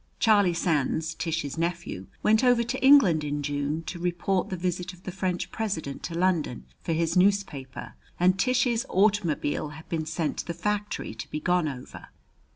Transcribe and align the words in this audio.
Charlie 0.17 0.55
Sands, 0.55 1.13
Tish's 1.13 1.59
nephew, 1.59 2.07
went 2.23 2.43
over 2.43 2.63
to 2.63 2.83
England 2.83 3.23
in 3.23 3.43
June 3.43 3.83
to 3.83 3.99
report 3.99 4.49
the 4.49 4.57
visit 4.57 4.93
of 4.93 5.03
the 5.03 5.11
French 5.11 5.51
President 5.51 6.01
to 6.01 6.15
London 6.17 6.65
for 6.81 6.93
his 6.93 7.15
newspaper, 7.15 7.93
and 8.19 8.39
Tish's 8.39 8.83
automobile 8.89 9.69
had 9.77 9.87
been 9.89 10.07
sent 10.07 10.37
to 10.39 10.47
the 10.47 10.55
factory 10.55 11.13
to 11.13 11.29
be 11.29 11.39
gone 11.39 11.67
over. 11.67 12.07